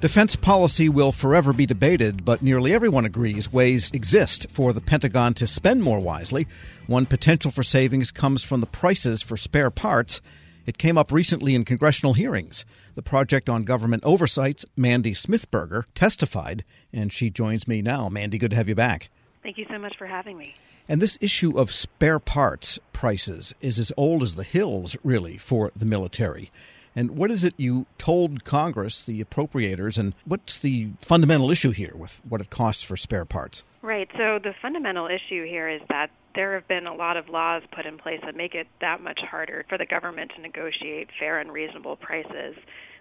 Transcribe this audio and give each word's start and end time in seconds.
Defense 0.00 0.34
policy 0.34 0.88
will 0.88 1.12
forever 1.12 1.52
be 1.52 1.66
debated, 1.66 2.24
but 2.24 2.40
nearly 2.40 2.72
everyone 2.72 3.04
agrees 3.04 3.52
ways 3.52 3.90
exist 3.92 4.46
for 4.48 4.72
the 4.72 4.80
Pentagon 4.80 5.34
to 5.34 5.46
spend 5.46 5.82
more 5.82 6.00
wisely. 6.00 6.46
One 6.86 7.04
potential 7.04 7.50
for 7.50 7.62
savings 7.62 8.10
comes 8.10 8.42
from 8.42 8.60
the 8.60 8.66
prices 8.66 9.20
for 9.20 9.36
spare 9.36 9.70
parts. 9.70 10.22
It 10.64 10.78
came 10.78 10.96
up 10.96 11.12
recently 11.12 11.54
in 11.54 11.66
congressional 11.66 12.14
hearings. 12.14 12.64
The 12.94 13.02
Project 13.02 13.50
on 13.50 13.64
Government 13.64 14.02
Oversight's 14.02 14.64
Mandy 14.74 15.12
Smithberger 15.12 15.84
testified, 15.94 16.64
and 16.94 17.12
she 17.12 17.28
joins 17.28 17.68
me 17.68 17.82
now. 17.82 18.08
Mandy, 18.08 18.38
good 18.38 18.52
to 18.52 18.56
have 18.56 18.70
you 18.70 18.74
back. 18.74 19.10
Thank 19.42 19.58
you 19.58 19.66
so 19.68 19.78
much 19.78 19.98
for 19.98 20.06
having 20.06 20.38
me. 20.38 20.54
And 20.88 21.02
this 21.02 21.18
issue 21.20 21.58
of 21.58 21.70
spare 21.70 22.18
parts 22.18 22.78
prices 22.94 23.54
is 23.60 23.78
as 23.78 23.92
old 23.98 24.22
as 24.22 24.36
the 24.36 24.44
hills, 24.44 24.96
really, 25.04 25.36
for 25.36 25.70
the 25.76 25.84
military. 25.84 26.50
And 26.96 27.16
what 27.16 27.30
is 27.30 27.44
it 27.44 27.54
you 27.56 27.86
told 27.98 28.44
Congress, 28.44 29.04
the 29.04 29.22
appropriators, 29.22 29.96
and 29.98 30.14
what's 30.24 30.58
the 30.58 30.90
fundamental 31.00 31.50
issue 31.50 31.70
here 31.70 31.94
with 31.94 32.20
what 32.28 32.40
it 32.40 32.50
costs 32.50 32.82
for 32.82 32.96
spare 32.96 33.24
parts? 33.24 33.62
Right. 33.82 34.08
So 34.12 34.38
the 34.42 34.54
fundamental 34.60 35.06
issue 35.06 35.46
here 35.46 35.68
is 35.68 35.80
that 35.88 36.10
there 36.34 36.54
have 36.54 36.68
been 36.68 36.86
a 36.86 36.94
lot 36.94 37.16
of 37.16 37.28
laws 37.28 37.62
put 37.72 37.86
in 37.86 37.98
place 37.98 38.20
that 38.24 38.36
make 38.36 38.54
it 38.54 38.66
that 38.80 39.02
much 39.02 39.20
harder 39.20 39.64
for 39.68 39.78
the 39.78 39.86
government 39.86 40.32
to 40.36 40.42
negotiate 40.42 41.08
fair 41.18 41.38
and 41.40 41.52
reasonable 41.52 41.96
prices. 41.96 42.56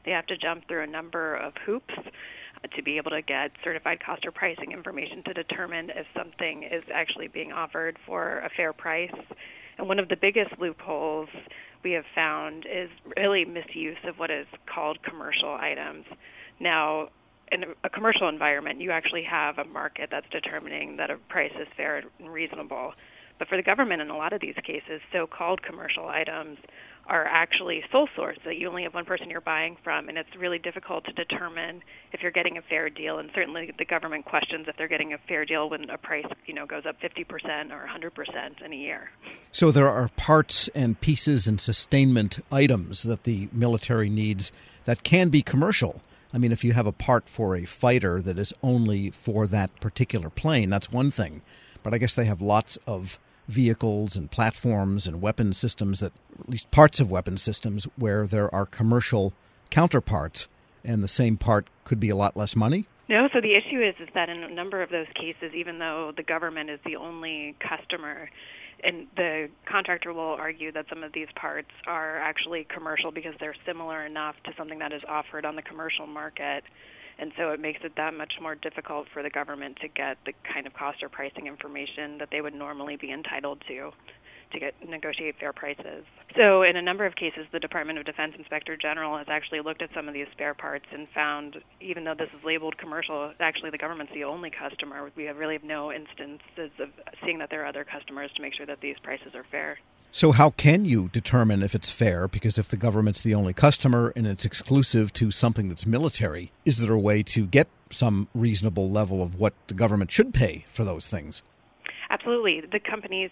They 0.06 0.12
have 0.12 0.26
to 0.28 0.38
jump 0.38 0.68
through 0.68 0.84
a 0.84 0.88
number 0.88 1.36
of 1.36 1.54
hoops 1.66 1.94
uh, 1.98 2.68
to 2.76 2.82
be 2.82 2.98
able 2.98 3.12
to 3.12 3.22
get 3.22 3.52
certified 3.64 4.00
cost 4.04 4.26
or 4.26 4.32
pricing 4.32 4.72
information 4.72 5.24
to 5.24 5.34
determine 5.34 5.92
if 5.92 6.08
something 6.16 6.64
is 6.64 6.84
actually 6.94 7.28
being 7.28 7.52
offered 7.52 7.98
for 8.06 8.40
a 8.40 8.50
fair 8.50 8.74
price. 8.74 9.14
And 9.78 9.88
one 9.88 10.00
of 10.00 10.10
the 10.10 10.18
biggest 10.18 10.58
loopholes 10.60 11.30
we 11.84 11.92
have 11.92 12.06
found 12.14 12.66
is 12.66 12.90
really 13.18 13.46
misuse 13.46 13.98
of 14.08 14.20
what 14.20 14.32
is 14.32 14.48
called 14.74 15.02
commercial 15.04 15.56
items. 15.60 16.06
Now, 16.60 17.10
in 17.52 17.64
a 17.84 17.90
commercial 17.90 18.30
environment, 18.30 18.82
you 18.82 18.92
actually 18.92 19.24
have 19.24 19.58
a 19.58 19.66
market 19.66 20.10
that's 20.12 20.28
determining 20.30 20.98
that 20.98 21.10
a 21.10 21.18
price 21.30 21.54
is 21.60 21.68
fair 21.76 22.04
and 22.20 22.30
reasonable. 22.30 22.94
But 23.40 23.48
for 23.48 23.56
the 23.56 23.64
government, 23.64 24.02
in 24.02 24.10
a 24.10 24.18
lot 24.18 24.34
of 24.34 24.42
these 24.42 24.56
cases, 24.64 25.02
so 25.12 25.26
called 25.26 25.64
commercial 25.64 26.08
items 26.08 26.60
are 27.08 27.26
actually 27.26 27.82
sole 27.92 28.08
source 28.16 28.38
that 28.46 28.58
you 28.58 28.68
only 28.68 28.84
have 28.84 28.94
one 28.94 29.06
person 29.06 29.30
you're 29.30 29.42
buying 29.42 29.78
from, 29.84 30.10
and 30.10 30.18
it's 30.18 30.30
really 30.38 30.60
difficult 30.60 31.06
to 31.06 31.14
determine 31.14 31.82
if 32.12 32.22
you're 32.22 32.32
getting 32.32 32.58
a 32.58 32.62
fair 32.62 32.90
deal. 32.90 33.18
And 33.18 33.32
certainly, 33.34 33.74
the 33.78 33.86
government 33.86 34.26
questions 34.26 34.68
if 34.68 34.78
they're 34.78 34.88
getting 34.88 35.14
a 35.14 35.18
fair 35.18 35.46
deal 35.46 35.70
when 35.70 35.90
a 35.90 35.98
price, 35.98 36.28
you 36.46 36.54
know, 36.54 36.68
goes 36.68 36.86
up 36.86 37.00
50% 37.02 37.72
or 37.72 37.88
100% 37.88 38.62
in 38.64 38.74
a 38.74 38.76
year. 38.76 39.10
So 39.52 39.72
there 39.72 39.90
are 39.90 40.10
parts 40.10 40.68
and 40.76 41.00
pieces 41.00 41.48
and 41.48 41.60
sustainment 41.60 42.40
items 42.52 43.04
that 43.04 43.24
the 43.24 43.48
military 43.52 44.10
needs 44.10 44.52
that 44.86 45.04
can 45.04 45.30
be 45.30 45.42
commercial. 45.42 46.02
I 46.32 46.38
mean, 46.38 46.52
if 46.52 46.64
you 46.64 46.74
have 46.74 46.86
a 46.86 46.92
part 46.92 47.28
for 47.28 47.56
a 47.56 47.66
fighter 47.66 48.22
that 48.22 48.38
is 48.38 48.54
only 48.62 49.10
for 49.10 49.48
that 49.48 49.80
particular 49.80 50.30
plane, 50.30 50.70
that's 50.70 50.92
one 50.92 51.10
thing. 51.10 51.42
But 51.82 51.94
I 51.94 51.98
guess 51.98 52.14
they 52.14 52.26
have 52.26 52.42
lots 52.42 52.78
of 52.86 53.18
vehicles 53.50 54.16
and 54.16 54.30
platforms 54.30 55.08
and 55.08 55.22
weapon 55.22 55.54
systems 55.54 56.00
that, 56.00 56.14
at 56.40 56.50
least 56.50 56.72
parts 56.72 57.00
of 57.00 57.12
weapon 57.12 57.38
systems, 57.38 57.86
where 57.98 58.26
there 58.26 58.54
are 58.54 58.66
commercial 58.66 59.34
counterparts, 59.70 60.48
and 60.84 61.04
the 61.04 61.08
same 61.08 61.36
part 61.36 61.68
could 61.84 62.00
be 62.00 62.10
a 62.10 62.16
lot 62.16 62.38
less 62.38 62.56
money? 62.56 62.86
No, 63.10 63.28
so 63.34 63.42
the 63.42 63.56
issue 63.56 63.82
is 63.82 63.96
is 64.00 64.08
that 64.14 64.30
in 64.30 64.44
a 64.44 64.50
number 64.50 64.84
of 64.84 64.92
those 64.92 65.08
cases, 65.16 65.54
even 65.56 65.80
though 65.80 66.14
the 66.16 66.24
government 66.24 66.70
is 66.70 66.80
the 66.86 66.96
only 66.96 67.56
customer, 67.60 68.30
and 68.84 69.08
the 69.18 69.50
contractor 69.66 70.14
will 70.14 70.36
argue 70.36 70.72
that 70.72 70.86
some 70.90 71.04
of 71.04 71.12
these 71.12 71.28
parts 71.36 71.72
are 71.88 72.18
actually 72.20 72.66
commercial 72.66 73.12
because 73.12 73.34
they're 73.40 73.56
similar 73.66 74.06
enough 74.06 74.36
to 74.46 74.52
something 74.56 74.80
that 74.80 74.94
is 74.94 75.02
offered 75.08 75.44
on 75.44 75.56
the 75.56 75.62
commercial 75.64 76.08
market 76.08 76.64
and 77.20 77.32
so 77.38 77.50
it 77.52 77.60
makes 77.60 77.80
it 77.84 77.94
that 77.98 78.14
much 78.14 78.34
more 78.42 78.56
difficult 78.56 79.08
for 79.14 79.22
the 79.24 79.30
government 79.30 79.78
to 79.82 79.88
get 79.88 80.18
the 80.26 80.34
kind 80.54 80.66
of 80.66 80.74
cost 80.74 81.04
or 81.04 81.10
pricing 81.10 81.48
information 81.48 82.18
that 82.18 82.30
they 82.32 82.42
would 82.42 82.54
normally 82.54 82.96
be 82.96 83.12
entitled 83.12 83.62
to 83.68 83.92
to 84.52 84.60
get 84.60 84.74
negotiate 84.88 85.36
fair 85.40 85.54
prices. 85.54 86.04
So 86.36 86.64
in 86.64 86.76
a 86.76 86.82
number 86.82 87.06
of 87.06 87.16
cases 87.16 87.46
the 87.52 87.60
Department 87.60 88.00
of 88.00 88.06
Defense 88.06 88.34
Inspector 88.38 88.76
General 88.78 89.18
has 89.18 89.28
actually 89.30 89.62
looked 89.62 89.82
at 89.82 89.90
some 89.94 90.08
of 90.08 90.14
these 90.14 90.26
spare 90.32 90.54
parts 90.54 90.86
and 90.92 91.08
found 91.14 91.58
even 91.82 92.04
though 92.04 92.16
this 92.18 92.30
is 92.34 92.44
labeled 92.44 92.78
commercial, 92.78 93.32
actually 93.40 93.70
the 93.70 93.78
government's 93.78 94.14
the 94.14 94.24
only 94.24 94.50
customer. 94.50 95.12
We 95.16 95.26
have 95.26 95.38
really 95.38 95.54
have 95.54 95.64
no 95.64 95.92
instances 95.92 96.72
of 96.80 96.90
seeing 97.24 97.38
that 97.40 97.50
there 97.50 97.64
are 97.64 97.68
other 97.68 97.86
customers 97.86 98.32
to 98.36 98.42
make 98.42 98.56
sure 98.56 98.66
that 98.66 98.82
these 98.82 98.96
prices 99.04 99.36
are 99.36 99.46
fair. 99.52 99.78
So, 100.12 100.32
how 100.32 100.50
can 100.50 100.86
you 100.86 101.10
determine 101.10 101.62
if 101.62 101.76
it's 101.76 101.92
fair? 101.92 102.28
Because 102.28 102.58
if 102.58 102.68
the 102.68 102.78
government's 102.78 103.22
the 103.22 103.36
only 103.36 103.54
customer 103.54 104.12
and 104.16 104.26
it's 104.26 104.44
exclusive 104.44 105.14
to 105.14 105.30
something 105.30 105.70
that's 105.70 105.86
military, 105.86 106.52
is 106.66 106.80
there 106.80 106.94
a 106.94 107.00
way 107.00 107.22
to 107.24 107.46
get 107.46 107.68
some 107.92 108.28
reasonable 108.34 108.90
level 108.90 109.22
of 109.22 109.40
what 109.40 109.54
the 109.68 109.76
government 109.76 110.12
should 110.12 110.34
pay 110.34 110.66
for 110.68 110.84
those 110.84 111.06
things? 111.06 111.44
Absolutely. 112.10 112.62
The 112.62 112.80
companies 112.80 113.30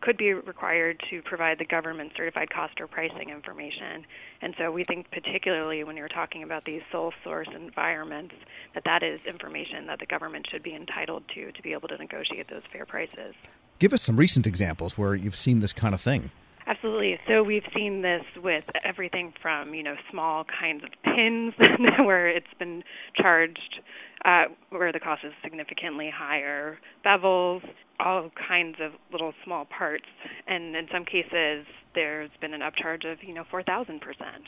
could 0.00 0.16
be 0.16 0.32
required 0.32 1.02
to 1.10 1.20
provide 1.22 1.58
the 1.58 1.64
government 1.64 2.12
certified 2.16 2.48
cost 2.50 2.80
or 2.80 2.86
pricing 2.86 3.28
information. 3.28 4.06
And 4.40 4.54
so 4.56 4.70
we 4.70 4.84
think 4.84 5.10
particularly 5.10 5.82
when 5.82 5.96
you're 5.96 6.08
talking 6.08 6.44
about 6.44 6.64
these 6.64 6.80
sole 6.92 7.12
source 7.24 7.48
environments 7.54 8.34
that 8.74 8.84
that 8.84 9.02
is 9.02 9.20
information 9.26 9.86
that 9.88 9.98
the 9.98 10.06
government 10.06 10.46
should 10.50 10.62
be 10.62 10.74
entitled 10.74 11.24
to 11.34 11.50
to 11.50 11.62
be 11.62 11.72
able 11.72 11.88
to 11.88 11.98
negotiate 11.98 12.48
those 12.48 12.62
fair 12.72 12.86
prices. 12.86 13.34
Give 13.80 13.94
us 13.94 14.02
some 14.02 14.16
recent 14.16 14.46
examples 14.46 14.98
where 14.98 15.14
you've 15.14 15.34
seen 15.34 15.60
this 15.60 15.72
kind 15.72 15.94
of 15.94 16.02
thing. 16.02 16.30
Absolutely. 16.66 17.18
So 17.26 17.42
we've 17.42 17.64
seen 17.74 18.02
this 18.02 18.22
with 18.36 18.64
everything 18.84 19.32
from 19.40 19.74
you 19.74 19.82
know 19.82 19.96
small 20.10 20.44
kinds 20.44 20.84
of 20.84 20.90
pins 21.02 21.54
where 21.98 22.28
it's 22.28 22.54
been 22.58 22.84
charged 23.16 23.80
uh, 24.24 24.44
where 24.68 24.92
the 24.92 25.00
cost 25.00 25.24
is 25.24 25.32
significantly 25.42 26.10
higher, 26.14 26.78
bevels, 27.04 27.62
all 27.98 28.30
kinds 28.48 28.76
of 28.82 28.92
little 29.10 29.32
small 29.44 29.64
parts, 29.64 30.04
and 30.46 30.76
in 30.76 30.86
some 30.92 31.06
cases 31.06 31.66
there's 31.94 32.30
been 32.38 32.52
an 32.52 32.60
upcharge 32.60 33.10
of 33.10 33.18
you 33.22 33.32
know 33.32 33.44
four 33.50 33.62
thousand 33.62 34.02
percent 34.02 34.44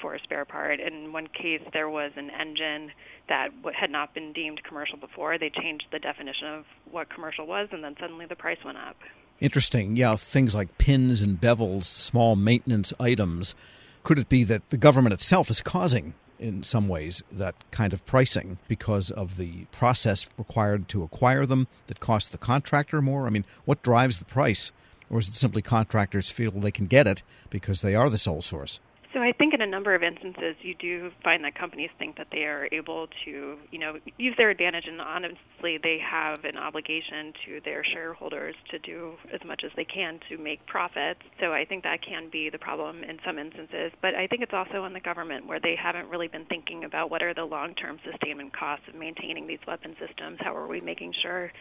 for 0.00 0.14
a 0.14 0.20
spare 0.20 0.44
part. 0.44 0.80
In 0.80 1.12
one 1.12 1.28
case, 1.28 1.62
there 1.72 1.88
was 1.88 2.12
an 2.16 2.30
engine 2.30 2.92
that 3.28 3.50
had 3.74 3.90
not 3.90 4.14
been 4.14 4.32
deemed 4.32 4.62
commercial 4.64 4.98
before. 4.98 5.38
They 5.38 5.50
changed 5.50 5.86
the 5.92 5.98
definition 5.98 6.48
of 6.48 6.64
what 6.90 7.08
commercial 7.08 7.46
was, 7.46 7.68
and 7.70 7.84
then 7.84 7.96
suddenly 8.00 8.26
the 8.26 8.36
price 8.36 8.58
went 8.64 8.78
up. 8.78 8.96
Interesting. 9.40 9.96
Yeah, 9.96 10.16
things 10.16 10.54
like 10.54 10.78
pins 10.78 11.20
and 11.20 11.40
bevels, 11.40 11.84
small 11.84 12.36
maintenance 12.36 12.92
items. 13.00 13.54
Could 14.02 14.18
it 14.18 14.28
be 14.28 14.44
that 14.44 14.70
the 14.70 14.76
government 14.76 15.12
itself 15.12 15.50
is 15.50 15.60
causing, 15.60 16.14
in 16.38 16.62
some 16.62 16.88
ways, 16.88 17.22
that 17.30 17.54
kind 17.70 17.92
of 17.92 18.04
pricing 18.04 18.58
because 18.66 19.10
of 19.10 19.36
the 19.36 19.66
process 19.72 20.28
required 20.36 20.88
to 20.88 21.04
acquire 21.04 21.46
them 21.46 21.68
that 21.86 22.00
costs 22.00 22.28
the 22.30 22.38
contractor 22.38 23.00
more? 23.00 23.26
I 23.26 23.30
mean, 23.30 23.44
what 23.64 23.82
drives 23.82 24.18
the 24.18 24.24
price? 24.24 24.72
Or 25.08 25.18
is 25.18 25.28
it 25.28 25.34
simply 25.34 25.62
contractors 25.62 26.30
feel 26.30 26.50
they 26.50 26.70
can 26.70 26.86
get 26.86 27.06
it 27.06 27.22
because 27.50 27.82
they 27.82 27.94
are 27.94 28.10
the 28.10 28.18
sole 28.18 28.42
source? 28.42 28.80
So 29.12 29.20
I 29.20 29.32
think 29.32 29.52
in 29.52 29.60
a 29.60 29.66
number 29.66 29.94
of 29.94 30.02
instances 30.02 30.56
you 30.62 30.74
do 30.74 31.10
find 31.22 31.44
that 31.44 31.54
companies 31.54 31.90
think 31.98 32.16
that 32.16 32.28
they 32.32 32.44
are 32.44 32.66
able 32.72 33.08
to, 33.24 33.58
you 33.70 33.78
know, 33.78 33.98
use 34.16 34.34
their 34.38 34.48
advantage 34.48 34.84
and 34.86 35.00
honestly 35.00 35.78
they 35.82 35.98
have 35.98 36.44
an 36.44 36.56
obligation 36.56 37.32
to 37.46 37.60
their 37.64 37.84
shareholders 37.84 38.54
to 38.70 38.78
do 38.78 39.12
as 39.32 39.40
much 39.46 39.62
as 39.64 39.70
they 39.76 39.84
can 39.84 40.18
to 40.30 40.38
make 40.38 40.64
profits. 40.66 41.20
So 41.40 41.52
I 41.52 41.64
think 41.66 41.82
that 41.82 42.00
can 42.00 42.30
be 42.30 42.48
the 42.48 42.58
problem 42.58 43.04
in 43.04 43.18
some 43.24 43.38
instances, 43.38 43.92
but 44.00 44.14
I 44.14 44.26
think 44.26 44.42
it's 44.42 44.54
also 44.54 44.84
in 44.84 44.94
the 44.94 45.00
government 45.00 45.46
where 45.46 45.60
they 45.60 45.76
haven't 45.76 46.08
really 46.08 46.28
been 46.28 46.46
thinking 46.46 46.84
about 46.84 47.10
what 47.10 47.22
are 47.22 47.34
the 47.34 47.44
long-term 47.44 47.98
sustainment 48.10 48.56
costs 48.56 48.86
of 48.88 48.94
maintaining 48.94 49.46
these 49.46 49.60
weapon 49.66 49.94
systems. 50.00 50.38
How 50.40 50.56
are 50.56 50.66
we 50.66 50.80
making 50.80 51.12
sure 51.22 51.52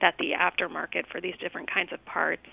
that 0.00 0.14
the 0.18 0.32
aftermarket 0.32 1.06
for 1.10 1.20
these 1.20 1.34
different 1.40 1.72
kinds 1.72 1.92
of 1.92 2.04
parts 2.04 2.46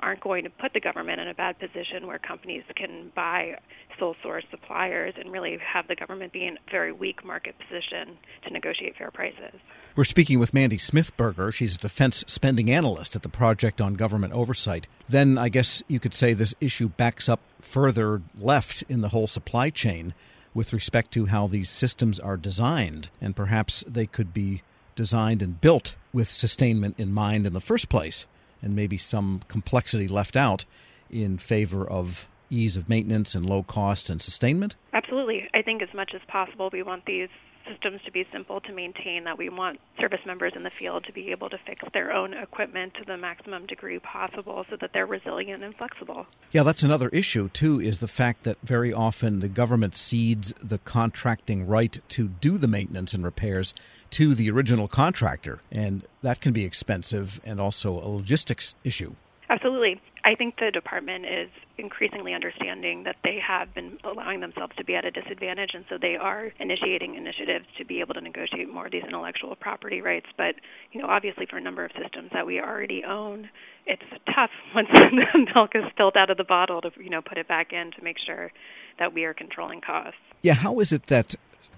aren't 0.00 0.20
going 0.20 0.44
to 0.44 0.50
put 0.50 0.72
the 0.72 0.80
government 0.80 1.20
in 1.20 1.28
a 1.28 1.34
bad 1.34 1.58
position 1.58 2.06
where 2.06 2.18
companies 2.18 2.62
can 2.76 3.10
buy 3.14 3.56
sole 3.98 4.16
source 4.22 4.44
suppliers 4.50 5.14
and 5.18 5.30
really 5.30 5.58
have 5.58 5.86
the 5.88 5.94
government 5.94 6.32
be 6.32 6.46
in 6.46 6.56
a 6.56 6.70
very 6.70 6.92
weak 6.92 7.24
market 7.24 7.54
position 7.58 8.16
to 8.44 8.52
negotiate 8.52 8.96
fair 8.96 9.10
prices. 9.10 9.60
We're 9.96 10.04
speaking 10.04 10.38
with 10.38 10.54
Mandy 10.54 10.78
Smithberger. 10.78 11.52
She's 11.52 11.74
a 11.74 11.78
defense 11.78 12.24
spending 12.26 12.70
analyst 12.70 13.16
at 13.16 13.22
the 13.22 13.28
Project 13.28 13.80
on 13.80 13.94
Government 13.94 14.32
Oversight. 14.32 14.86
Then 15.08 15.36
I 15.36 15.48
guess 15.48 15.82
you 15.88 16.00
could 16.00 16.14
say 16.14 16.32
this 16.32 16.54
issue 16.60 16.88
backs 16.88 17.28
up 17.28 17.40
further 17.60 18.22
left 18.38 18.82
in 18.88 19.00
the 19.00 19.08
whole 19.08 19.26
supply 19.26 19.70
chain 19.70 20.14
with 20.54 20.72
respect 20.72 21.12
to 21.12 21.26
how 21.26 21.46
these 21.46 21.70
systems 21.70 22.18
are 22.18 22.36
designed, 22.36 23.10
and 23.20 23.36
perhaps 23.36 23.84
they 23.86 24.06
could 24.06 24.34
be 24.34 24.62
designed 25.00 25.40
and 25.40 25.58
built 25.62 25.94
with 26.12 26.28
sustainment 26.28 26.94
in 27.00 27.10
mind 27.10 27.46
in 27.46 27.54
the 27.54 27.60
first 27.60 27.88
place, 27.88 28.26
and 28.60 28.76
maybe 28.76 28.98
some 28.98 29.40
complexity 29.48 30.06
left 30.06 30.36
out 30.36 30.66
in 31.08 31.38
favor 31.38 31.88
of 31.88 32.28
ease 32.50 32.76
of 32.76 32.86
maintenance 32.86 33.34
and 33.34 33.46
low 33.46 33.62
cost 33.62 34.10
and 34.10 34.20
sustainment? 34.20 34.76
Absolutely. 34.92 35.48
I 35.54 35.62
think 35.62 35.80
as 35.80 35.88
much 35.94 36.10
as 36.14 36.20
possible 36.28 36.68
we 36.70 36.82
want 36.82 37.06
these 37.06 37.30
systems 37.68 38.00
to 38.04 38.12
be 38.12 38.26
simple 38.32 38.60
to 38.60 38.72
maintain, 38.72 39.24
that 39.24 39.38
we 39.38 39.48
want 39.48 39.80
service 39.98 40.20
members 40.26 40.52
in 40.56 40.62
the 40.62 40.70
field 40.78 41.04
to 41.04 41.12
be 41.12 41.30
able 41.30 41.48
to 41.50 41.58
fix 41.66 41.84
their 41.92 42.12
own 42.12 42.34
equipment 42.34 42.94
to 42.94 43.04
the 43.04 43.16
maximum 43.16 43.66
degree 43.66 43.98
possible 43.98 44.64
so 44.70 44.76
that 44.80 44.90
they're 44.92 45.06
resilient 45.06 45.62
and 45.62 45.74
flexible. 45.76 46.26
Yeah, 46.52 46.62
that's 46.62 46.82
another 46.82 47.08
issue, 47.10 47.48
too, 47.48 47.80
is 47.80 47.98
the 47.98 48.08
fact 48.08 48.44
that 48.44 48.58
very 48.62 48.92
often 48.92 49.40
the 49.40 49.48
government 49.48 49.96
cedes 49.96 50.52
the 50.62 50.78
contracting 50.78 51.66
right 51.66 51.98
to 52.08 52.28
do 52.28 52.58
the 52.58 52.68
maintenance 52.68 53.14
and 53.14 53.24
repairs 53.24 53.74
to 54.10 54.34
the 54.34 54.50
original 54.50 54.88
contractor. 54.88 55.60
And 55.70 56.02
that 56.22 56.40
can 56.40 56.52
be 56.52 56.64
expensive 56.64 57.40
and 57.44 57.60
also 57.60 57.94
a 57.94 58.08
logistics 58.08 58.74
issue. 58.84 59.14
Absolutely. 59.50 60.00
I 60.24 60.36
think 60.36 60.58
the 60.60 60.70
department 60.70 61.24
is 61.26 61.48
increasingly 61.76 62.34
understanding 62.34 63.02
that 63.02 63.16
they 63.24 63.38
have 63.44 63.74
been 63.74 63.98
allowing 64.04 64.38
themselves 64.40 64.72
to 64.76 64.84
be 64.84 64.94
at 64.94 65.04
a 65.04 65.10
disadvantage, 65.10 65.70
and 65.74 65.84
so 65.88 65.98
they 66.00 66.14
are 66.14 66.52
initiating 66.60 67.16
initiatives 67.16 67.66
to 67.76 67.84
be 67.84 67.98
able 67.98 68.14
to 68.14 68.20
negotiate 68.20 68.72
more 68.72 68.86
of 68.86 68.92
these 68.92 69.02
intellectual 69.02 69.56
property 69.56 70.00
rights. 70.00 70.26
But 70.36 70.54
you 70.92 71.02
know, 71.02 71.08
obviously, 71.08 71.46
for 71.46 71.56
a 71.56 71.60
number 71.60 71.84
of 71.84 71.90
systems 72.00 72.30
that 72.32 72.46
we 72.46 72.60
already 72.60 73.02
own, 73.02 73.50
it's 73.86 74.02
tough 74.32 74.50
once 74.74 74.88
the 74.92 75.46
milk 75.52 75.72
is 75.74 75.82
spilled 75.90 76.16
out 76.16 76.30
of 76.30 76.36
the 76.36 76.44
bottle 76.44 76.80
to 76.82 76.90
you 77.02 77.10
know 77.10 77.20
put 77.20 77.36
it 77.36 77.48
back 77.48 77.72
in 77.72 77.90
to 77.92 78.04
make 78.04 78.18
sure 78.24 78.52
that 79.00 79.12
we 79.12 79.24
are 79.24 79.34
controlling 79.34 79.80
costs. 79.80 80.20
Yeah, 80.42 80.54
how 80.54 80.78
is 80.78 80.92
it 80.92 81.06
that 81.06 81.34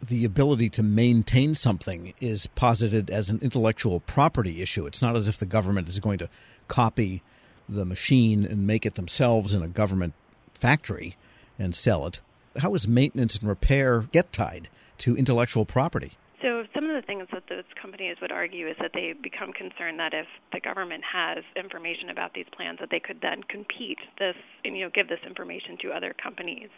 the 0.06 0.26
ability 0.26 0.68
to 0.68 0.82
maintain 0.82 1.54
something 1.54 2.12
is 2.20 2.48
posited 2.48 3.08
as 3.08 3.30
an 3.30 3.38
intellectual 3.40 4.00
property 4.00 4.60
issue? 4.60 4.84
It's 4.84 5.00
not 5.00 5.16
as 5.16 5.26
if 5.26 5.38
the 5.38 5.46
government 5.46 5.88
is 5.88 6.00
going 6.00 6.18
to 6.18 6.28
copy 6.68 7.22
the 7.68 7.84
machine 7.84 8.44
and 8.44 8.66
make 8.66 8.86
it 8.86 8.94
themselves 8.94 9.54
in 9.54 9.62
a 9.62 9.68
government 9.68 10.14
factory 10.54 11.16
and 11.58 11.74
sell 11.74 12.06
it. 12.06 12.20
How 12.58 12.74
is 12.74 12.86
maintenance 12.86 13.36
and 13.36 13.48
repair 13.48 14.02
get 14.12 14.32
tied 14.32 14.68
to 14.98 15.16
intellectual 15.16 15.64
property? 15.64 16.12
So 16.42 16.64
some 16.74 16.90
of 16.90 16.96
the 16.96 17.06
things 17.06 17.28
that 17.32 17.44
those 17.48 17.64
companies 17.80 18.16
would 18.20 18.32
argue 18.32 18.66
is 18.68 18.76
that 18.80 18.90
they 18.94 19.14
become 19.20 19.52
concerned 19.52 20.00
that 20.00 20.12
if 20.12 20.26
the 20.52 20.58
government 20.58 21.04
has 21.06 21.44
information 21.54 22.10
about 22.10 22.34
these 22.34 22.46
plans, 22.54 22.80
that 22.80 22.90
they 22.90 22.98
could 22.98 23.20
then 23.22 23.44
compete 23.44 23.98
this 24.18 24.34
and 24.64 24.76
you 24.76 24.84
know 24.84 24.90
give 24.92 25.08
this 25.08 25.22
information 25.24 25.78
to 25.82 25.92
other 25.92 26.14
companies 26.20 26.68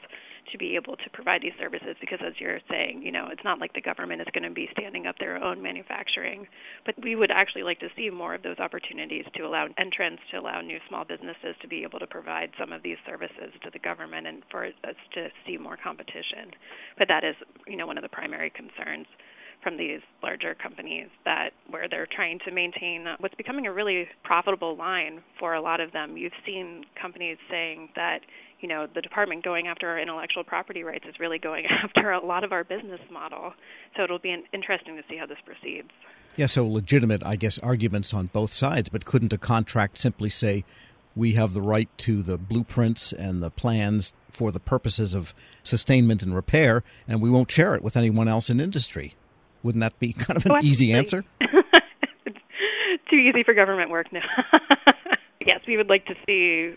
to 0.53 0.59
be 0.59 0.77
able 0.77 0.97
to 0.97 1.11
provide 1.13 1.43
these 1.43 1.57
services 1.59 1.97
because 2.01 2.19
as 2.25 2.35
you're 2.39 2.61
saying, 2.71 3.03
you 3.03 3.13
know, 3.13 3.29
it's 3.31 3.45
not 3.45 3.59
like 3.59 3.73
the 3.75 3.81
government 3.81 4.21
is 4.21 4.29
going 4.33 4.49
to 4.49 4.55
be 4.55 4.69
standing 4.73 5.07
up 5.07 5.17
their 5.19 5.43
own 5.43 5.63
manufacturing, 5.63 6.47
but 6.87 6.95
we 7.03 7.17
would 7.17 7.31
actually 7.31 7.63
like 7.63 7.81
to 7.81 7.89
see 7.97 8.11
more 8.11 8.35
of 8.35 8.43
those 8.43 8.59
opportunities 8.59 9.25
to 9.35 9.43
allow 9.43 9.67
entrants, 9.79 10.23
to 10.31 10.39
allow 10.39 10.61
new 10.61 10.79
small 10.89 11.05
businesses 11.05 11.57
to 11.61 11.69
be 11.69 11.83
able 11.83 11.99
to 11.99 12.07
provide 12.07 12.51
some 12.59 12.73
of 12.73 12.83
these 12.83 12.99
services 13.07 13.53
to 13.63 13.71
the 13.73 13.79
government 13.79 14.27
and 14.27 14.43
for 14.51 14.67
us 14.67 14.99
to 15.15 15.29
see 15.47 15.57
more 15.57 15.77
competition. 15.77 16.51
But 16.99 17.09
that 17.09 17.25
is, 17.25 17.37
you 17.67 17.77
know, 17.77 17.87
one 17.87 17.99
of 17.99 18.03
the 18.03 18.09
primary 18.09 18.51
concerns 18.51 19.07
from 19.65 19.79
these 19.79 20.01
larger 20.23 20.55
companies 20.55 21.09
that 21.25 21.51
where 21.71 21.89
they're 21.89 22.07
trying 22.07 22.39
to 22.47 22.53
maintain 22.53 23.07
what's 23.19 23.35
becoming 23.35 23.67
a 23.67 23.73
really 23.73 24.07
profitable 24.23 24.77
line 24.77 25.23
for 25.41 25.55
a 25.55 25.61
lot 25.61 25.81
of 25.81 25.93
them. 25.93 26.17
You've 26.17 26.33
seen 26.47 26.85
companies 27.01 27.39
saying 27.51 27.89
that 27.97 28.21
you 28.61 28.69
know 28.69 28.87
the 28.95 29.01
department 29.01 29.43
going 29.43 29.67
after 29.67 29.89
our 29.89 29.99
intellectual 29.99 30.45
property 30.45 30.85
rights 30.85 31.07
is 31.09 31.19
really 31.19 31.39
going 31.39 31.65
after 31.85 32.13
a 32.13 32.25
lot 32.25 32.45
of 32.45 32.53
our 32.53 32.63
business 32.63 33.01
model. 33.11 33.55
So 33.97 34.05
it'll 34.05 34.19
be 34.19 34.37
interesting 34.53 34.97
to 34.97 35.03
see 35.09 35.17
how 35.17 35.27
this 35.27 35.39
proceeds. 35.45 35.89
Yeah, 36.37 36.47
so 36.47 36.67
legitimate, 36.67 37.25
I 37.25 37.37
guess, 37.37 37.59
arguments 37.61 38.13
on 38.13 38.27
both 38.27 38.53
sides, 38.53 38.89
but 38.89 39.05
couldn't 39.05 39.33
a 39.33 39.39
contract 39.39 39.99
simply 39.99 40.31
say 40.31 40.65
we 41.17 41.35
have 41.35 41.55
the 41.55 41.63
right 41.63 41.89
to 41.99 42.23
the 42.23 42.37
blueprints 42.37 43.13
and 43.13 43.41
the 43.41 43.51
plans 43.51 44.13
for 44.31 44.51
the 44.51 44.59
purposes 44.59 45.15
of 45.15 45.33
sustainment 45.63 46.23
and 46.23 46.35
repair, 46.35 46.83
and 47.07 47.23
we 47.23 47.31
won't 47.31 47.53
share 47.53 47.75
it 47.77 47.83
with 47.83 47.97
anyone 47.97 48.27
else 48.27 48.51
in 48.51 48.59
industry? 48.61 49.15
Wouldn't 49.65 49.81
that 49.81 49.99
be 49.99 50.13
kind 50.19 50.37
of 50.37 50.47
an 50.47 50.53
oh, 50.53 50.59
easy 50.63 50.93
answer? 50.93 51.25
Too 53.11 53.17
easy 53.17 53.43
for 53.43 53.55
government 53.55 53.91
work 53.91 54.13
now. 54.13 54.23
yes, 55.45 55.61
we 55.67 55.77
would 55.77 55.89
like 55.89 56.07
to 56.07 56.15
see 56.27 56.77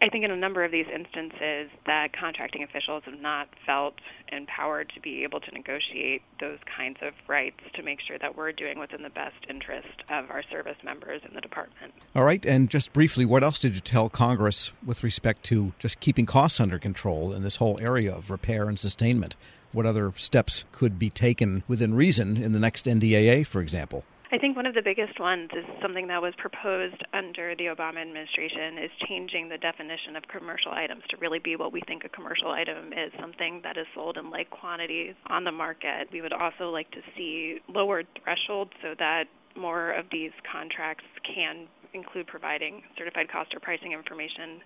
I 0.00 0.08
think 0.08 0.24
in 0.24 0.30
a 0.30 0.36
number 0.36 0.64
of 0.64 0.70
these 0.70 0.86
instances 0.92 1.70
that 1.86 2.12
contracting 2.18 2.62
officials 2.62 3.02
have 3.04 3.20
not 3.20 3.48
felt 3.66 3.94
empowered 4.30 4.92
to 4.94 5.00
be 5.00 5.24
able 5.24 5.40
to 5.40 5.50
negotiate 5.50 6.22
those 6.40 6.58
kinds 6.76 6.98
of 7.02 7.14
rights 7.26 7.60
to 7.74 7.82
make 7.82 7.98
sure 8.00 8.18
that 8.18 8.36
we're 8.36 8.52
doing 8.52 8.78
what's 8.78 8.94
in 8.94 9.02
the 9.02 9.10
best 9.10 9.36
interest 9.48 9.88
of 10.08 10.30
our 10.30 10.42
service 10.50 10.76
members 10.84 11.22
in 11.26 11.34
the 11.34 11.40
department. 11.40 11.92
All 12.14 12.24
right, 12.24 12.44
and 12.46 12.70
just 12.70 12.92
briefly, 12.92 13.24
what 13.24 13.42
else 13.42 13.58
did 13.58 13.74
you 13.74 13.80
tell 13.80 14.08
Congress 14.08 14.72
with 14.84 15.02
respect 15.02 15.42
to 15.44 15.72
just 15.78 15.98
keeping 15.98 16.26
costs 16.26 16.60
under 16.60 16.78
control 16.78 17.32
in 17.32 17.42
this 17.42 17.56
whole 17.56 17.78
area 17.80 18.14
of 18.14 18.30
repair 18.30 18.68
and 18.68 18.78
sustainment? 18.78 19.36
What 19.72 19.84
other 19.84 20.12
steps 20.16 20.64
could 20.70 20.98
be 20.98 21.10
taken 21.10 21.64
within 21.66 21.94
reason 21.94 22.36
in 22.36 22.52
the 22.52 22.60
next 22.60 22.86
NDAA, 22.86 23.46
for 23.46 23.60
example? 23.60 24.04
I 24.30 24.36
think 24.36 24.56
one 24.56 24.66
of 24.66 24.74
the 24.74 24.82
biggest 24.82 25.18
ones 25.18 25.48
is 25.56 25.64
something 25.80 26.06
that 26.08 26.20
was 26.20 26.34
proposed 26.36 27.00
under 27.14 27.56
the 27.56 27.72
Obama 27.72 28.02
administration 28.02 28.76
is 28.76 28.90
changing 29.08 29.48
the 29.48 29.56
definition 29.56 30.16
of 30.16 30.28
commercial 30.28 30.70
items 30.70 31.02
to 31.08 31.16
really 31.16 31.38
be 31.38 31.56
what 31.56 31.72
we 31.72 31.80
think 31.88 32.04
a 32.04 32.10
commercial 32.10 32.50
item 32.50 32.92
is, 32.92 33.10
something 33.18 33.62
that 33.64 33.78
is 33.78 33.86
sold 33.94 34.18
in 34.18 34.30
like 34.30 34.50
quantities 34.50 35.14
on 35.28 35.44
the 35.44 35.52
market. 35.52 36.12
We 36.12 36.20
would 36.20 36.34
also 36.34 36.68
like 36.68 36.90
to 36.90 37.00
see 37.16 37.60
lowered 37.72 38.06
thresholds 38.22 38.72
so 38.82 38.94
that 38.98 39.24
more 39.56 39.92
of 39.92 40.04
these 40.12 40.32
contracts 40.44 41.08
can 41.24 41.66
include 41.94 42.26
providing 42.26 42.82
certified 42.98 43.32
cost 43.32 43.54
or 43.54 43.60
pricing 43.60 43.92
information 43.92 44.60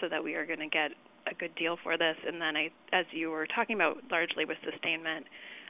so 0.00 0.08
that 0.08 0.24
we 0.24 0.34
are 0.34 0.46
going 0.46 0.64
to 0.64 0.72
get 0.72 0.92
a 1.30 1.34
good 1.34 1.54
deal 1.56 1.76
for 1.82 1.98
this. 1.98 2.16
And 2.26 2.40
then 2.40 2.56
I 2.56 2.70
as 2.94 3.04
you 3.12 3.28
were 3.30 3.46
talking 3.46 3.76
about 3.76 3.98
largely 4.10 4.46
with 4.46 4.56
sustainment, 4.64 5.26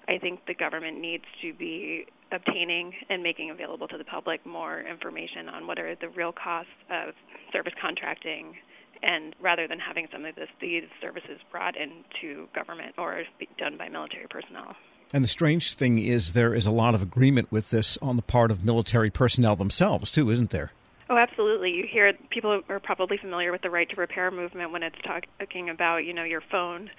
I 0.07 0.19
think 0.19 0.47
the 0.47 0.55
government 0.55 1.01
needs 1.01 1.25
to 1.43 1.53
be 1.53 2.07
obtaining 2.35 2.93
and 3.09 3.23
making 3.23 3.51
available 3.51 3.89
to 3.89 3.97
the 3.97 4.05
public 4.05 4.45
more 4.45 4.81
information 4.81 5.49
on 5.49 5.67
what 5.67 5.79
are 5.79 5.95
the 5.95 6.09
real 6.09 6.33
costs 6.33 6.73
of 6.91 7.15
service 7.53 7.75
contracting 7.81 8.57
and 9.03 9.35
rather 9.41 9.69
than 9.69 9.79
having 9.79 10.09
some 10.11 10.25
of 10.25 10.35
this, 10.35 10.49
these 10.61 10.85
services 11.01 11.39
brought 11.51 11.75
into 11.77 12.49
government 12.55 12.95
or 12.97 13.23
done 13.59 13.77
by 13.77 13.89
military 13.89 14.27
personnel. 14.29 14.75
And 15.13 15.23
the 15.23 15.29
strange 15.29 15.75
thing 15.75 15.99
is, 15.99 16.33
there 16.33 16.55
is 16.55 16.67
a 16.67 16.71
lot 16.71 16.95
of 16.95 17.03
agreement 17.03 17.53
with 17.53 17.71
this 17.71 17.99
on 17.99 18.17
the 18.17 18.23
part 18.23 18.51
of 18.51 18.65
military 18.65 19.11
personnel 19.11 19.57
themselves, 19.57 20.11
too, 20.11 20.31
isn't 20.31 20.51
there? 20.51 20.73
Oh, 21.11 21.19
absolutely. 21.19 21.71
You 21.71 21.87
hear 21.87 22.13
people 22.31 22.63
are 22.69 22.81
probably 22.81 23.19
familiar 23.19 23.53
with 23.53 23.61
the 23.61 23.71
right 23.71 23.89
to 23.91 23.97
repair 23.97 24.31
movement 24.31 24.73
when 24.73 24.83
it's 24.83 24.97
talking 25.05 25.69
about, 25.69 25.99
you 25.99 26.15
know, 26.15 26.25
your 26.25 26.41
phone 26.51 26.91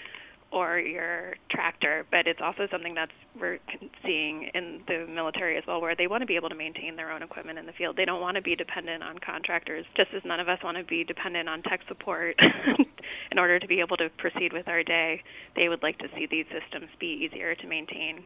or 0.55 0.79
your 0.79 1.35
tractor, 1.49 2.05
but 2.09 2.27
it's 2.27 2.39
also 2.41 2.65
something 2.71 2.93
that's 2.93 3.11
we're 3.37 3.59
seeing 4.05 4.49
in 4.53 4.81
the 4.87 5.05
military 5.05 5.57
as 5.57 5.65
well, 5.67 5.81
where 5.81 5.97
they 5.97 6.07
want 6.07 6.21
to 6.21 6.25
be 6.25 6.37
able 6.37 6.47
to 6.47 6.55
maintain 6.55 6.95
their 6.95 7.11
own 7.11 7.21
equipment 7.21 7.59
in 7.59 7.65
the 7.65 7.73
field. 7.73 7.97
They 7.97 8.05
don't 8.05 8.21
want 8.21 8.35
to 8.35 8.41
be 8.41 8.55
dependent 8.55 9.03
on 9.03 9.17
contractors, 9.19 9.85
just 9.97 10.13
as 10.13 10.23
none 10.23 10.39
of 10.39 10.47
us 10.47 10.63
want 10.63 10.77
to 10.77 10.85
be 10.85 11.03
dependent 11.03 11.49
on 11.49 11.61
tech 11.61 11.81
support 11.89 12.39
in 13.31 13.37
order 13.37 13.59
to 13.59 13.67
be 13.67 13.81
able 13.81 13.97
to 13.97 14.09
proceed 14.17 14.53
with 14.53 14.69
our 14.69 14.81
day. 14.81 15.23
They 15.57 15.67
would 15.67 15.83
like 15.83 15.97
to 15.97 16.07
see 16.15 16.25
these 16.25 16.45
systems 16.45 16.87
be 16.99 17.07
easier 17.07 17.53
to 17.53 17.67
maintain. 17.67 18.23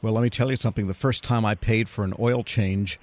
Well, 0.00 0.14
let 0.14 0.22
me 0.22 0.30
tell 0.30 0.48
you 0.48 0.56
something. 0.56 0.86
The 0.86 0.94
first 0.94 1.22
time 1.22 1.44
I 1.44 1.54
paid 1.54 1.90
for 1.90 2.04
an 2.04 2.14
oil 2.18 2.42
change, 2.42 2.98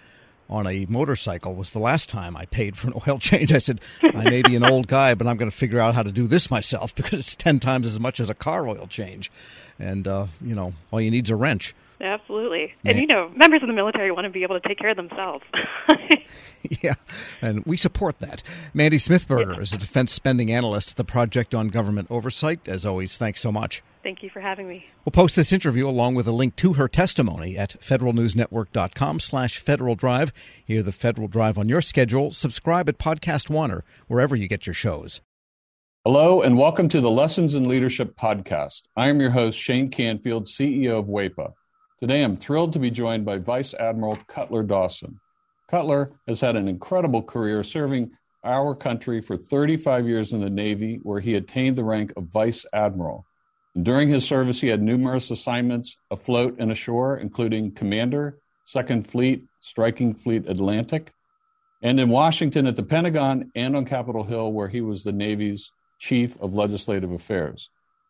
on 0.54 0.68
a 0.68 0.86
motorcycle 0.88 1.56
was 1.56 1.72
the 1.72 1.80
last 1.80 2.10
time 2.10 2.38
I 2.38 2.46
paid 2.46 2.78
for 2.78 2.88
an 2.88 2.94
oil 3.08 3.18
change. 3.18 3.52
I 3.52 3.58
said, 3.58 3.82
I 4.04 4.30
may 4.30 4.44
be 4.44 4.56
an 4.56 4.64
old 4.64 4.88
guy, 4.88 5.16
but 5.16 5.26
I'm 5.28 5.36
going 5.36 5.50
to 5.50 5.58
figure 5.58 5.80
out 5.80 5.96
how 5.96 6.04
to 6.04 6.12
do 6.12 6.28
this 6.28 6.52
myself 6.52 6.94
because 6.96 7.20
it's 7.20 7.36
10 7.36 7.60
times 7.60 7.88
as 7.88 8.00
much 8.00 8.20
as 8.20 8.30
a 8.30 8.36
car 8.36 8.68
oil 8.68 8.88
change. 8.88 9.32
And, 9.80 10.08
uh, 10.08 10.28
you 10.42 10.54
know, 10.54 10.74
all 10.92 11.02
you 11.02 11.10
need 11.10 11.26
is 11.26 11.32
a 11.32 11.36
wrench. 11.36 11.74
Absolutely. 12.02 12.74
And, 12.84 13.00
you 13.00 13.08
know, 13.08 13.30
members 13.36 13.62
of 13.62 13.68
the 13.68 13.74
military 13.74 14.12
want 14.12 14.26
to 14.26 14.30
be 14.30 14.44
able 14.44 14.60
to 14.60 14.68
take 14.68 14.78
care 14.78 14.90
of 14.90 14.98
themselves. 14.98 15.44
yeah, 16.82 16.96
and 17.42 17.66
we 17.66 17.78
support 17.78 18.20
that. 18.20 18.44
Mandy 18.74 18.98
Smithberger 18.98 19.56
yeah. 19.56 19.62
is 19.62 19.74
a 19.74 19.78
defense 19.78 20.12
spending 20.12 20.52
analyst 20.52 20.92
at 20.92 20.96
the 20.98 21.04
Project 21.04 21.54
on 21.56 21.68
Government 21.68 22.08
Oversight. 22.10 22.68
As 22.68 22.86
always, 22.86 23.18
thanks 23.18 23.40
so 23.40 23.52
much. 23.52 23.84
Thank 24.04 24.22
you 24.22 24.30
for 24.30 24.42
having 24.42 24.68
me. 24.68 24.86
We'll 25.06 25.12
post 25.12 25.36
this 25.36 25.54
interview 25.54 25.88
along 25.88 26.16
with 26.16 26.28
a 26.28 26.32
link 26.32 26.58
to 26.58 26.74
her 26.74 26.90
testimony 26.90 27.58
at 27.58 27.80
federalnewsnetwork.com 27.80 29.20
slash 29.22 29.60
Federal 29.60 29.96
Drive. 29.96 30.34
Hear 30.66 30.84
the 30.84 30.92
Federal 30.92 31.30
Drive 31.30 31.58
on 31.58 31.70
your 31.70 31.82
schedule. 31.82 32.32
Subscribe 32.32 32.90
at 32.90 32.98
Podcast 32.98 33.50
One 33.50 33.72
or 33.72 33.86
wherever 34.08 34.36
you 34.36 34.48
get 34.48 34.68
your 34.68 34.74
shows. 34.74 35.22
Hello, 36.06 36.42
and 36.42 36.58
welcome 36.58 36.90
to 36.90 37.00
the 37.00 37.10
Lessons 37.10 37.56
in 37.56 37.70
Leadership 37.70 38.18
podcast. 38.18 38.82
I 38.94 39.08
am 39.08 39.22
your 39.22 39.30
host, 39.30 39.58
Shane 39.58 39.90
Canfield, 39.90 40.48
CEO 40.48 41.00
of 41.00 41.06
WEPA. 41.06 41.54
Today, 42.04 42.22
I'm 42.22 42.36
thrilled 42.36 42.74
to 42.74 42.80
be 42.80 42.92
joined 42.92 43.24
by 43.24 43.38
Vice 43.38 43.74
Admiral 43.74 44.18
Cutler 44.28 44.62
Dawson. 44.62 45.22
Cutler 45.70 46.12
has 46.28 46.42
had 46.42 46.58
an 46.58 46.68
incredible 46.68 47.24
career 47.24 47.64
serving 47.64 48.12
our 48.44 48.76
country 48.76 49.22
for 49.22 49.38
35 49.38 50.06
years 50.06 50.34
in 50.34 50.42
the 50.42 50.50
Navy, 50.50 51.00
where 51.04 51.22
he 51.22 51.36
attained 51.36 51.78
the 51.78 51.86
rank 51.86 52.12
of 52.18 52.26
Vice 52.26 52.66
Admiral. 52.74 53.26
During 53.82 54.10
his 54.10 54.28
service, 54.28 54.60
he 54.60 54.68
had 54.68 54.82
numerous 54.82 55.32
assignments 55.32 55.96
afloat 56.12 56.58
and 56.60 56.74
ashore, 56.74 57.18
including 57.18 57.72
Commander, 57.72 58.38
Second 58.66 59.08
Fleet, 59.08 59.46
Striking 59.62 60.14
Fleet 60.14 60.46
Atlantic, 60.50 61.14
and 61.82 62.02
in 62.02 62.10
Washington 62.10 62.68
at 62.68 62.76
the 62.76 62.84
Pentagon 62.84 63.50
and 63.56 63.78
on 63.78 63.86
Capitol 63.86 64.26
Hill, 64.26 64.52
where 64.52 64.68
he 64.68 64.82
was 64.82 65.06
the 65.06 65.14
Navy's 65.14 65.72
Chief 66.00 66.38
of 66.42 66.54
Legislative 66.54 67.14
Affairs. 67.14 67.70